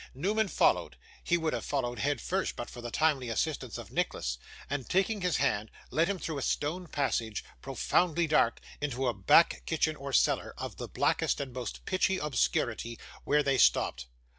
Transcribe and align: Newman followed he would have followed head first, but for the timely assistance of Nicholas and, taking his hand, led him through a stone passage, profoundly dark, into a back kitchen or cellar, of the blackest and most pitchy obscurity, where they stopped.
Newman 0.15 0.47
followed 0.47 0.97
he 1.23 1.37
would 1.37 1.53
have 1.53 1.63
followed 1.63 1.99
head 1.99 2.19
first, 2.19 2.55
but 2.55 2.71
for 2.71 2.81
the 2.81 2.89
timely 2.89 3.29
assistance 3.29 3.77
of 3.77 3.91
Nicholas 3.91 4.39
and, 4.67 4.89
taking 4.89 5.21
his 5.21 5.37
hand, 5.37 5.69
led 5.91 6.07
him 6.07 6.17
through 6.17 6.39
a 6.39 6.41
stone 6.41 6.87
passage, 6.87 7.43
profoundly 7.61 8.25
dark, 8.25 8.59
into 8.81 9.05
a 9.05 9.13
back 9.13 9.61
kitchen 9.67 9.95
or 9.95 10.11
cellar, 10.11 10.55
of 10.57 10.77
the 10.77 10.87
blackest 10.87 11.39
and 11.39 11.53
most 11.53 11.85
pitchy 11.85 12.17
obscurity, 12.17 12.97
where 13.25 13.43
they 13.43 13.59
stopped. 13.59 14.07